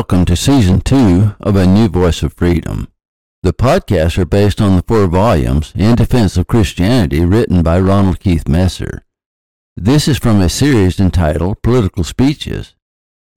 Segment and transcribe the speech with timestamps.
[0.00, 2.88] Welcome to Season 2 of A New Voice of Freedom.
[3.42, 8.18] The podcasts are based on the four volumes In Defense of Christianity written by Ronald
[8.18, 9.04] Keith Messer.
[9.76, 12.74] This is from a series entitled Political Speeches.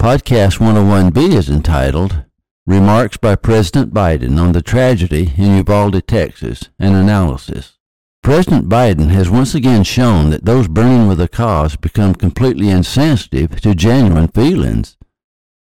[0.01, 2.23] Podcast 101B is entitled
[2.65, 7.77] Remarks by President Biden on the Tragedy in Uvalde, Texas, an Analysis.
[8.23, 13.59] President Biden has once again shown that those burning with a cause become completely insensitive
[13.59, 14.95] to genuine feelings.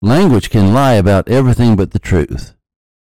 [0.04, 2.54] Language can lie about everything but the truth.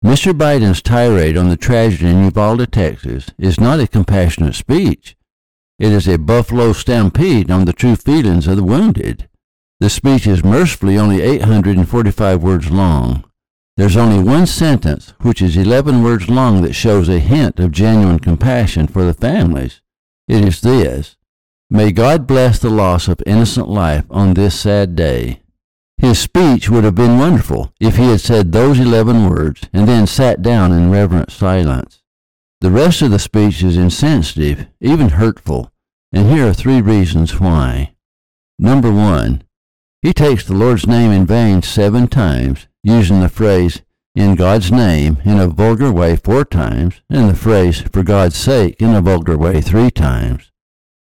[0.01, 0.31] Mr.
[0.31, 5.17] Biden's tirade on the tragedy in Uvalde, Texas is not a compassionate speech.
[5.77, 9.27] It is a buffalo stampede on the true feelings of the wounded.
[9.81, 13.25] The speech is mercifully only 845 words long.
[13.75, 18.19] There's only one sentence, which is 11 words long, that shows a hint of genuine
[18.19, 19.81] compassion for the families.
[20.29, 21.17] It is this
[21.69, 25.41] May God bless the loss of innocent life on this sad day.
[26.05, 30.05] His speech would have been wonderful if he had said those 11 words and then
[30.05, 32.03] sat down in reverent silence.
[32.61, 35.71] The rest of the speech is insensitive, even hurtful,
[36.13, 37.95] and here are three reasons why.
[38.59, 39.45] Number one,
[40.03, 43.81] he takes the Lord's name in vain seven times using the phrase,
[44.13, 48.79] in God's name, in a vulgar way four times, and the phrase, for God's sake,
[48.79, 50.51] in a vulgar way three times.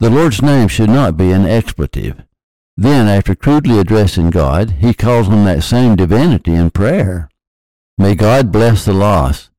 [0.01, 2.27] The Lord's name should not be an expletive.
[2.77, 7.29] Then, after crudely addressing God, he calls on that same divinity in prayer.
[7.99, 9.51] May God bless the lost.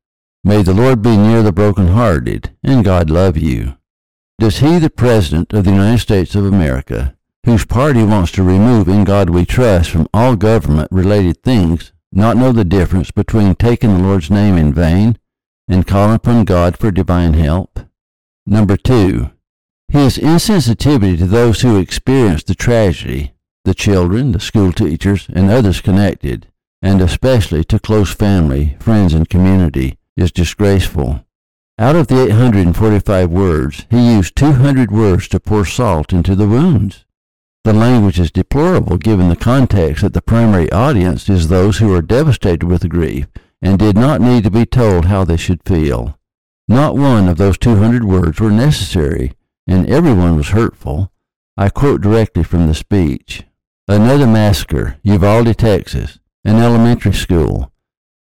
[0.44, 3.78] May the Lord be near the broken-hearted, and God love you.
[4.40, 7.16] Does he, the President of the United States of America,
[7.46, 12.52] whose party wants to remove in God we trust from all government-related things, not know
[12.52, 15.18] the difference between taking the Lord's name in vain
[15.68, 17.80] and calling upon God for divine help?
[18.46, 19.30] Number two,
[19.94, 23.32] his insensitivity to those who experienced the tragedy,
[23.64, 26.48] the children, the school teachers, and others connected,
[26.82, 31.24] and especially to close family, friends, and community, is disgraceful.
[31.78, 37.06] Out of the 845 words, he used 200 words to pour salt into the wounds.
[37.64, 42.02] The language is deplorable given the context that the primary audience is those who are
[42.02, 43.28] devastated with grief
[43.62, 46.18] and did not need to be told how they should feel.
[46.68, 49.34] Not one of those 200 words were necessary,
[49.68, 51.12] and everyone was hurtful.
[51.58, 53.44] I quote directly from the speech.
[53.88, 57.72] Another massacre, Uvalde, Texas, an elementary school.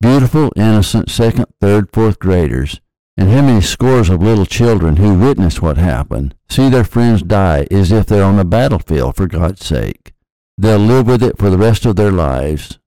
[0.01, 2.81] Beautiful, innocent second, third, fourth graders
[3.19, 7.67] and how many scores of little children who witness what happened see their friends die
[7.69, 10.13] as if they're on a battlefield for God's sake.
[10.57, 12.79] They'll live with it for the rest of their lives.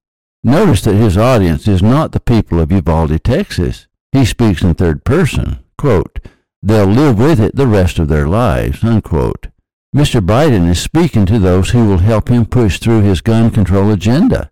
[0.41, 3.87] Notice that his audience is not the people of Uvalde, Texas.
[4.13, 5.59] He speaks in third person.
[5.77, 6.19] Quote,
[6.63, 8.83] They'll live with it the rest of their lives.
[8.83, 9.47] Unquote.
[9.95, 10.21] Mr.
[10.21, 14.51] Biden is speaking to those who will help him push through his gun control agenda.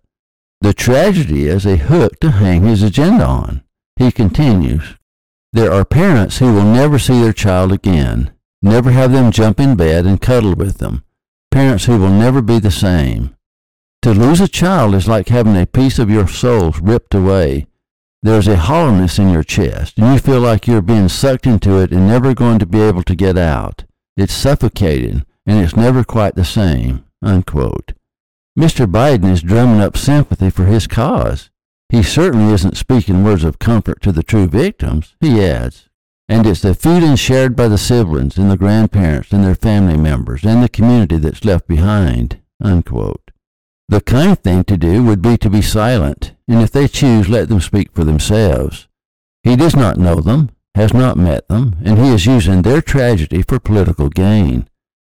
[0.61, 3.63] The tragedy is a hook to hang his agenda on.
[3.95, 4.95] He continues,
[5.51, 8.31] there are parents who will never see their child again,
[8.61, 11.03] never have them jump in bed and cuddle with them,
[11.49, 13.35] parents who will never be the same.
[14.03, 17.65] To lose a child is like having a piece of your soul ripped away.
[18.21, 21.91] There's a hollowness in your chest, and you feel like you're being sucked into it
[21.91, 23.85] and never going to be able to get out.
[24.17, 27.05] It's suffocating, and it's never quite the same.
[27.21, 27.93] Unquote.
[28.57, 28.85] Mr.
[28.85, 31.49] Biden is drumming up sympathy for his cause.
[31.87, 35.87] He certainly isn't speaking words of comfort to the true victims, he adds.
[36.27, 40.43] And it's the feeling shared by the siblings and the grandparents and their family members
[40.43, 42.41] and the community that's left behind.
[42.61, 43.31] Unquote.
[43.87, 47.47] The kind thing to do would be to be silent, and if they choose, let
[47.47, 48.87] them speak for themselves.
[49.43, 53.43] He does not know them, has not met them, and he is using their tragedy
[53.43, 54.67] for political gain.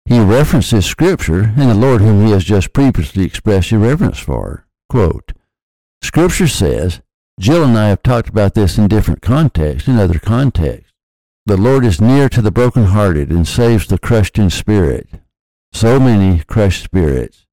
[0.06, 4.66] He references Scripture and the Lord whom he has just previously expressed irreverence for.
[4.90, 5.34] Quote,
[6.02, 7.02] Scripture says,
[7.40, 10.94] Jill and I have talked about this in different contexts, in other contexts.
[11.46, 15.08] The Lord is near to the brokenhearted and saves the crushed in spirit.
[15.72, 17.46] So many crushed spirits.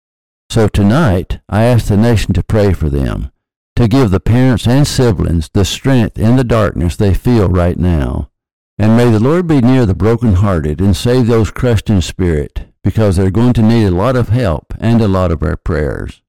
[0.48, 3.30] So tonight, I ask the nation to pray for them,
[3.76, 8.30] to give the parents and siblings the strength in the darkness they feel right now.
[8.78, 13.16] And may the Lord be near the brokenhearted and save those crushed in spirit, because
[13.16, 16.22] they're going to need a lot of help and a lot of our prayers.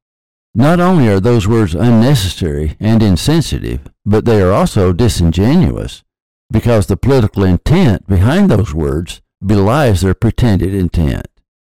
[0.56, 6.04] Not only are those words unnecessary and insensitive, but they are also disingenuous,
[6.50, 11.28] because the political intent behind those words belies their pretended intent.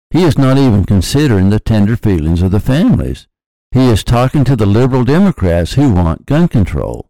[0.09, 3.27] He is not even considering the tender feelings of the families.
[3.73, 7.09] He is talking to the liberal Democrats who want gun control.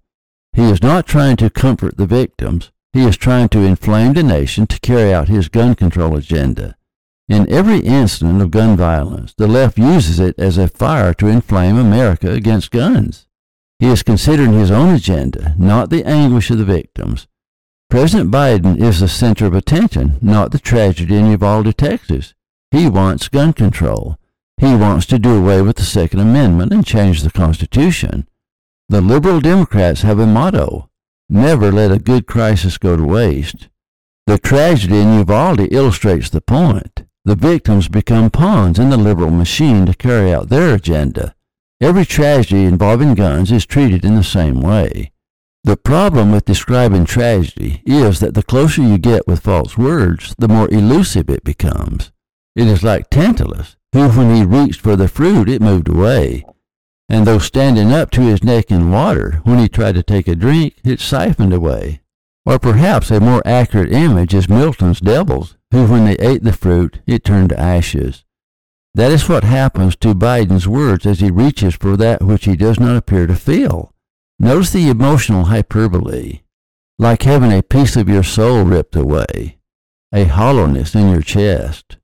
[0.53, 2.71] He is not trying to comfort the victims.
[2.93, 6.77] He is trying to inflame the nation to carry out his gun control agenda.
[7.27, 11.77] In every incident of gun violence, the left uses it as a fire to inflame
[11.77, 13.27] America against guns.
[13.79, 17.27] He is considering his own agenda, not the anguish of the victims.
[17.89, 22.33] President Biden is the center of attention, not the tragedy in Uvalde, Texas.
[22.71, 24.17] He wants gun control.
[24.63, 28.29] He wants to do away with the Second Amendment and change the Constitution.
[28.87, 30.89] The liberal Democrats have a motto
[31.27, 33.67] never let a good crisis go to waste.
[34.25, 37.03] The tragedy in Uvalde illustrates the point.
[37.25, 41.35] The victims become pawns in the liberal machine to carry out their agenda.
[41.81, 45.11] Every tragedy involving guns is treated in the same way.
[45.65, 50.47] The problem with describing tragedy is that the closer you get with false words, the
[50.47, 52.13] more elusive it becomes.
[52.55, 56.43] It is like Tantalus, who when he reached for the fruit, it moved away.
[57.07, 60.35] And though standing up to his neck in water, when he tried to take a
[60.35, 62.01] drink, it siphoned away.
[62.45, 67.01] Or perhaps a more accurate image is Milton's devils, who when they ate the fruit,
[67.05, 68.23] it turned to ashes.
[68.95, 72.79] That is what happens to Biden's words as he reaches for that which he does
[72.79, 73.93] not appear to feel.
[74.39, 76.41] Notice the emotional hyperbole,
[76.99, 79.59] like having a piece of your soul ripped away,
[80.11, 81.97] a hollowness in your chest.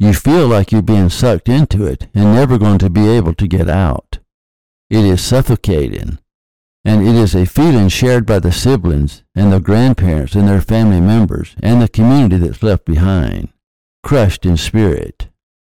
[0.00, 3.48] You feel like you're being sucked into it and never going to be able to
[3.48, 4.20] get out.
[4.88, 6.18] It is suffocating,
[6.84, 11.00] and it is a feeling shared by the siblings and the grandparents and their family
[11.00, 13.48] members and the community that's left behind,
[14.04, 15.28] crushed in spirit.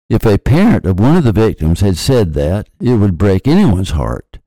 [0.09, 3.91] If a parent of one of the victims had said that, it would break anyone's
[3.91, 4.39] heart.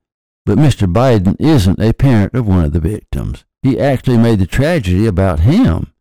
[0.46, 0.92] But Mr.
[0.92, 3.46] Biden isn't a parent of one of the victims.
[3.62, 5.94] He actually made the tragedy about him.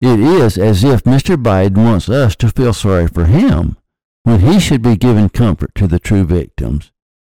[0.00, 1.42] It is as if Mr.
[1.42, 3.76] Biden wants us to feel sorry for him
[4.24, 6.92] when he should be giving comfort to the true victims.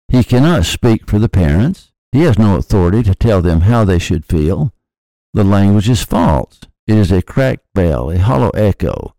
[0.09, 1.91] He cannot speak for the parents.
[2.12, 4.73] He has no authority to tell them how they should feel.
[5.32, 6.61] The language is false.
[6.87, 9.15] It is a cracked bell, a hollow echo.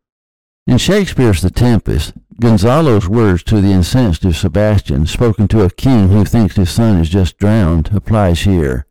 [0.66, 6.24] In Shakespeare's The Tempest, Gonzalo's words to the insensitive Sebastian, spoken to a king who
[6.24, 8.86] thinks his son is just drowned, applies here.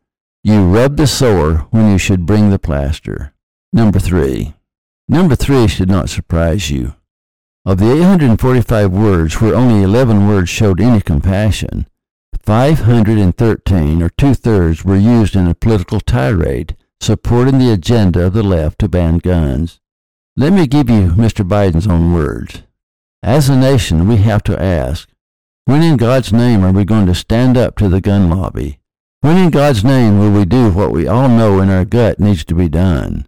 [0.44, 3.32] You rub the sore when you should bring the plaster.
[3.72, 4.54] Number three.
[5.08, 6.94] Number three should not surprise you.
[7.64, 11.86] Of the 845 words where only 11 words showed any compassion,
[12.42, 18.42] 513, or two thirds, were used in a political tirade supporting the agenda of the
[18.42, 19.80] left to ban guns.
[20.36, 21.46] Let me give you Mr.
[21.46, 22.62] Biden's own words.
[23.22, 25.08] As a nation, we have to ask,
[25.64, 28.80] when in God's name are we going to stand up to the gun lobby?
[29.20, 32.44] When in God's name will we do what we all know in our gut needs
[32.46, 33.26] to be done?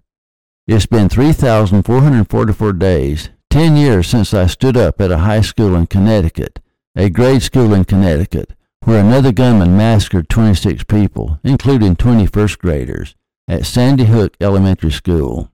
[0.66, 5.86] It's been 3,444 days, 10 years since I stood up at a high school in
[5.86, 6.58] Connecticut,
[6.96, 13.14] a grade school in Connecticut, where another gunman massacred 26 people, including 21st graders,
[13.46, 15.50] at Sandy Hook Elementary School.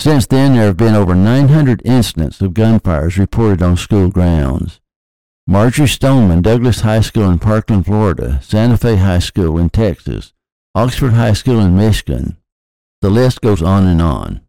[0.00, 4.80] Since then, there have been over 900 incidents of gunfires reported on school grounds.
[5.46, 10.32] Marjory Stoneman Douglas High School in Parkland, Florida, Santa Fe High School in Texas,
[10.74, 12.38] Oxford High School in Michigan.
[13.02, 14.40] The list goes on and on.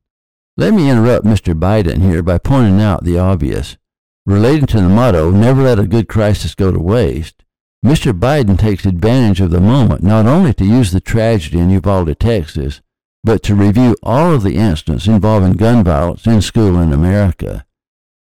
[0.60, 1.58] Let me interrupt Mr.
[1.58, 3.78] Biden here by pointing out the obvious.
[4.26, 7.46] Relating to the motto, never let a good crisis go to waste,
[7.84, 8.12] Mr.
[8.12, 12.82] Biden takes advantage of the moment not only to use the tragedy in Uvalde, Texas,
[13.24, 17.66] but to review all of the incidents involving gun violence in school in America.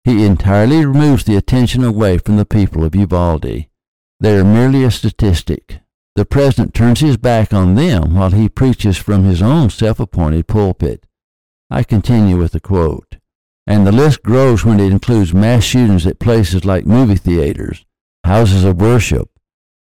[0.03, 3.67] He entirely removes the attention away from the people of Uvalde.
[4.19, 5.79] They are merely a statistic.
[6.17, 10.49] The president turns his back on them while he preaches from his own self appointed
[10.49, 11.05] pulpit.
[11.69, 13.17] I continue with the quote.
[13.65, 17.85] And the list grows when it includes mass shootings at places like movie theaters,
[18.23, 19.29] houses of worship,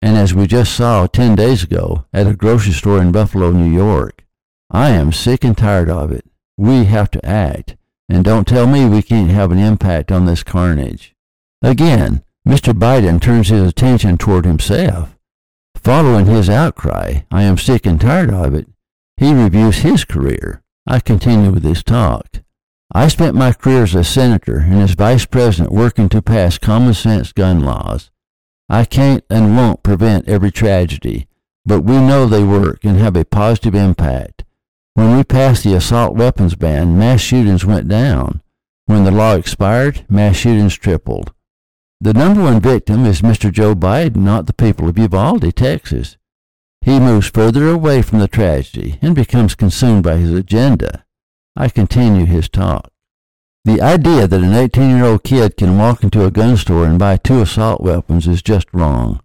[0.01, 3.71] and as we just saw 10 days ago at a grocery store in Buffalo, New
[3.71, 4.25] York.
[4.71, 6.25] I am sick and tired of it.
[6.57, 7.77] We have to act,
[8.09, 11.15] and don't tell me we can't have an impact on this carnage.
[11.63, 12.73] Again, Mr.
[12.73, 15.19] Biden turns his attention toward himself.
[15.77, 18.67] Following his outcry, I am sick and tired of it,
[19.17, 20.63] he reviews his career.
[20.87, 22.43] I continue with his talk.
[22.93, 26.93] I spent my career as a senator and as vice president working to pass common
[26.95, 28.11] sense gun laws.
[28.69, 31.27] I can't and won't prevent every tragedy,
[31.65, 34.45] but we know they work and have a positive impact.
[34.95, 38.43] When we passed the assault weapons ban, mass shootings went down.
[38.87, 41.33] When the law expired, mass shootings tripled.
[42.01, 43.51] The number one victim is Mr.
[43.51, 46.19] Joe Biden, not the people of Uvalde, Texas.
[46.85, 51.07] He moves further away from the tragedy and becomes consumed by his agenda.
[51.57, 52.91] I continue his talk.
[53.65, 56.99] The idea that an 18 year old kid can walk into a gun store and
[56.99, 59.21] buy two assault weapons is just wrong.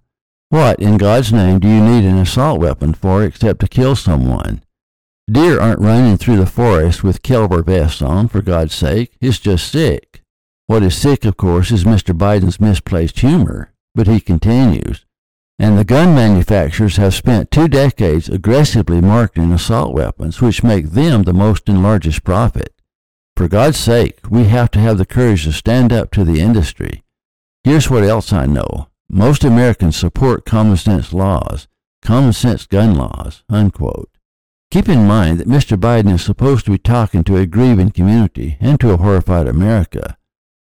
[0.48, 4.64] What, in God's name, do you need an assault weapon for except to kill someone?
[5.30, 9.18] Deer aren't running through the forest with Kevlar vests on, for God's sake.
[9.20, 10.24] It's just sick.
[10.68, 12.18] What is sick, of course, is Mr.
[12.18, 13.74] Biden's misplaced humor.
[13.94, 15.06] But he continues.
[15.62, 21.24] And the gun manufacturers have spent two decades aggressively marketing assault weapons, which make them
[21.24, 22.74] the most and largest profit.
[23.36, 27.04] For God's sake, we have to have the courage to stand up to the industry.
[27.66, 28.88] Here's what else I know.
[29.10, 31.68] Most Americans support common sense laws,
[32.02, 34.10] common sense gun laws, unquote.
[34.72, 35.76] Keep in mind that Mr.
[35.76, 40.16] Biden is supposed to be talking to a grieving community and to a horrified America.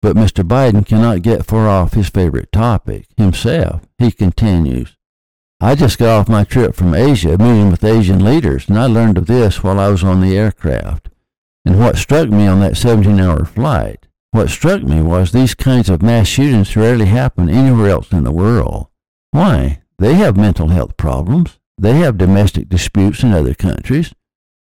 [0.03, 0.43] But Mr.
[0.43, 3.83] Biden cannot get far off his favorite topic, himself.
[3.99, 4.97] He continues,
[5.61, 9.19] I just got off my trip from Asia meeting with Asian leaders, and I learned
[9.19, 11.11] of this while I was on the aircraft.
[11.67, 15.91] And what struck me on that 17 hour flight, what struck me was these kinds
[15.91, 18.87] of mass shootings rarely happen anywhere else in the world.
[19.33, 19.83] Why?
[19.99, 21.59] They have mental health problems.
[21.77, 24.15] They have domestic disputes in other countries.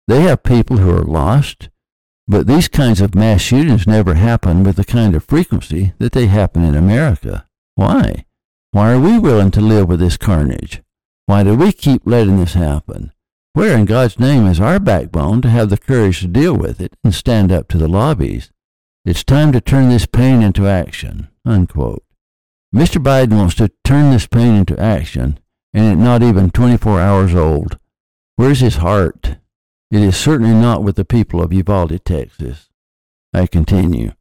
[0.08, 1.70] They have people who are lost.
[2.28, 6.28] But these kinds of mass shootings never happen with the kind of frequency that they
[6.28, 7.48] happen in America.
[7.76, 8.26] Why?
[8.72, 10.82] Why are we willing to live with this carnage?
[11.26, 13.14] Why do we keep letting this happen?
[13.54, 16.96] Where in God's name is our backbone to have the courage to deal with it
[17.04, 18.52] and stand up to the lobbies?
[19.06, 21.30] It's time to turn this pain into action.
[21.46, 22.04] Unquote.
[22.76, 23.02] Mr.
[23.02, 25.40] Biden wants to turn this pain into action,
[25.74, 27.80] and it not even 24 hours old.
[28.36, 29.38] Where's his heart?
[29.90, 32.70] It is certainly not with the people of Uvalde, Texas.
[33.34, 34.12] I continue.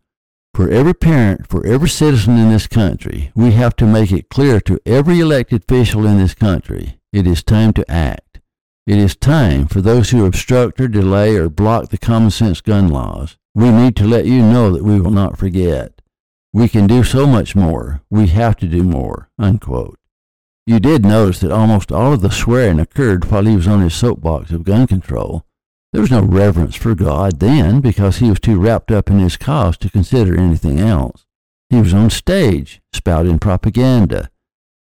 [0.55, 4.61] For every parent, for every citizen in this country, we have to make it clear
[4.63, 8.41] to every elected official in this country it is time to act.
[8.87, 12.89] It is time for those who obstruct or delay or block the common sense gun
[12.89, 13.39] laws.
[13.55, 16.03] We need to let you know that we will not forget.
[16.53, 18.03] We can do so much more.
[18.11, 19.31] We have to do more.
[19.39, 19.99] Unquote.
[20.67, 23.95] You did notice that almost all of the swearing occurred while he was on his
[23.95, 25.46] soapbox of gun control,
[25.97, 29.39] there was no reverence for God then because he was too wrapped up in his
[29.39, 31.25] cause to consider anything else.
[31.71, 34.29] He was on stage, spouting propaganda.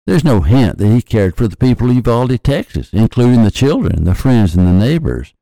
[0.06, 4.04] There's no hint that he cared for the people of Uvalde, Texas, including the children,
[4.04, 5.34] the friends, and the neighbors.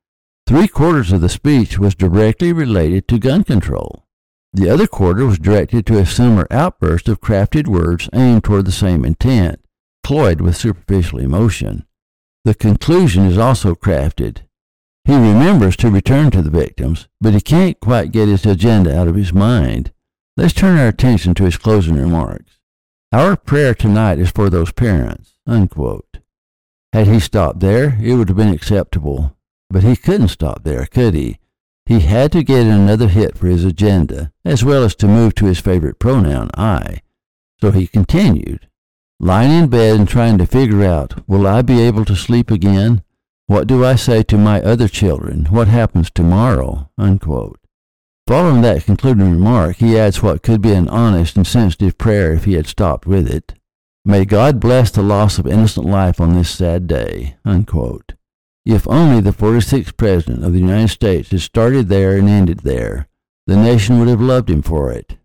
[0.45, 4.05] Three quarters of the speech was directly related to gun control.
[4.53, 8.71] The other quarter was directed to a similar outburst of crafted words aimed toward the
[8.71, 9.59] same intent,
[10.03, 11.87] cloyed with superficial emotion.
[12.45, 14.43] The conclusion is also crafted,
[15.05, 19.07] he remembers to return to the victims, but he can't quite get his agenda out
[19.07, 19.91] of his mind.
[20.37, 22.59] Let's turn our attention to his closing remarks.
[23.11, 25.33] Our prayer tonight is for those parents.
[25.45, 26.19] Unquote.
[26.93, 29.35] Had he stopped there, it would have been acceptable.
[29.69, 31.37] But he couldn't stop there, could he?
[31.85, 35.45] He had to get another hit for his agenda, as well as to move to
[35.45, 37.01] his favorite pronoun, I.
[37.59, 38.69] So he continued,
[39.19, 43.03] lying in bed and trying to figure out, will I be able to sleep again?
[43.47, 45.45] What do I say to my other children?
[45.45, 46.89] What happens tomorrow?
[46.97, 47.59] Unquote.
[48.25, 52.45] Following that concluding remark, he adds what could be an honest and sensitive prayer if
[52.45, 53.53] he had stopped with it.
[54.05, 57.35] May God bless the loss of innocent life on this sad day.
[57.43, 58.13] Unquote.
[58.65, 63.09] If only the 46th President of the United States had started there and ended there,
[63.45, 65.17] the nation would have loved him for it.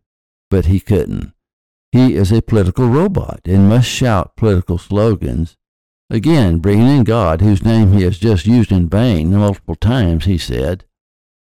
[0.51, 1.33] But he couldn't.
[1.93, 5.57] He is a political robot and must shout political slogans
[6.11, 10.39] Again, bringing in God, whose name he has just used in vain multiple times, he
[10.39, 10.85] said,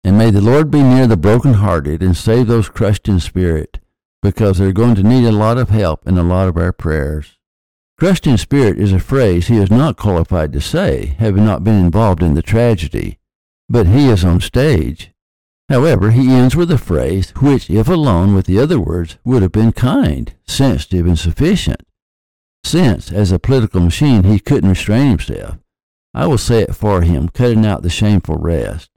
[0.03, 3.79] And may the Lord be near the broken-hearted and save those crushed in spirit,
[4.23, 7.37] because they're going to need a lot of help and a lot of our prayers.
[7.99, 11.85] Crushed in spirit is a phrase he is not qualified to say, having not been
[11.85, 13.19] involved in the tragedy,
[13.69, 15.11] but he is on stage.
[15.69, 19.51] However, he ends with a phrase which, if alone with the other words, would have
[19.51, 21.81] been kind, sensitive, and sufficient.
[22.65, 25.59] Since, as a political machine, he couldn't restrain himself,
[26.15, 28.89] I will say it for him, cutting out the shameful rest.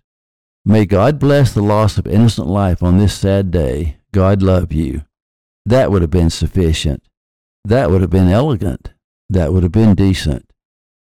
[0.65, 3.99] May God bless the loss of innocent life on this sad day.
[4.11, 5.03] God love you.
[5.67, 7.03] That would have been sufficient.
[7.63, 8.95] That would have been elegant.
[9.29, 10.51] That would have been decent.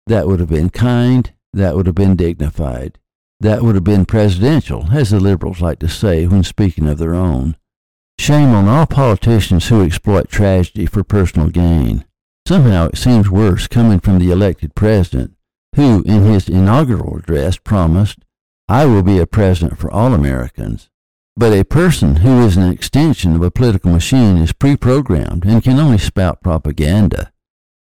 [0.06, 1.32] That would have been kind.
[1.52, 2.96] That would have been dignified.
[3.40, 7.14] That would have been presidential, as the liberals like to say when speaking of their
[7.14, 7.56] own.
[8.20, 12.04] Shame on all politicians who exploit tragedy for personal gain.
[12.46, 15.34] Somehow it seems worse coming from the elected president,
[15.76, 18.18] who, in his inaugural address, promised,
[18.68, 20.90] I will be a president for all Americans.
[21.36, 25.78] But a person who is an extension of a political machine is pre-programmed and can
[25.78, 27.32] only spout propaganda.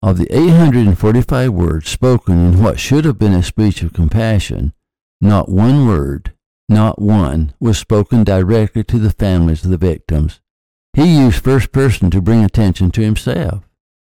[0.03, 4.73] Of the 845 words spoken in what should have been a speech of compassion,
[5.21, 6.33] not one word,
[6.69, 10.41] not one, was spoken directly to the families of the victims.
[10.93, 13.65] He used first person to bring attention to himself.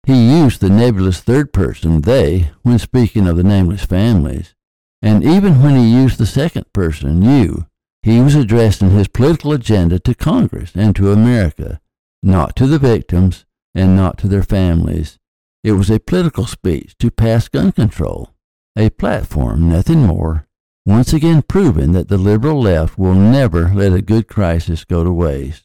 [0.06, 4.54] He used the nebulous third person, they, when speaking of the nameless families.
[5.02, 7.66] And even when he used the second person, you,
[8.02, 11.80] he was addressing his political agenda to Congress and to America,
[12.22, 13.44] not to the victims
[13.74, 15.18] and not to their families.
[15.64, 18.30] It was a political speech to pass gun control,
[18.78, 20.46] a platform, nothing more,
[20.84, 25.10] once again proving that the liberal left will never let a good crisis go to
[25.10, 25.64] waste.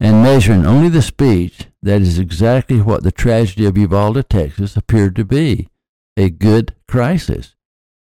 [0.00, 5.14] And measuring only the speech, that is exactly what the tragedy of Uvalde, Texas appeared
[5.16, 5.68] to be
[6.16, 7.54] a good crisis.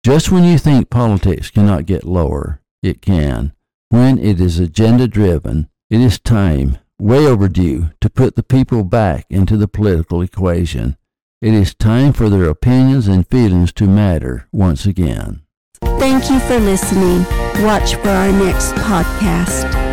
[0.05, 3.53] Just when you think politics cannot get lower, it can.
[3.91, 9.27] When it is agenda driven, it is time, way overdue, to put the people back
[9.31, 10.97] into the political equation.
[11.41, 15.43] It is time for their opinions and feelings to matter once again.
[15.83, 17.25] Thank you for listening.
[17.65, 19.88] Watch for our next podcast.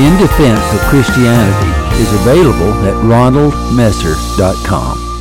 [0.00, 5.17] In Defense of Christianity is available at ronaldmesser.com.